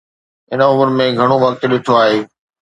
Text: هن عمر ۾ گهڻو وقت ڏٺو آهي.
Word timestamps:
هن 0.51 0.59
عمر 0.71 0.87
۾ 1.03 1.05
گهڻو 1.17 1.37
وقت 1.45 1.61
ڏٺو 1.71 1.93
آهي. 2.03 2.19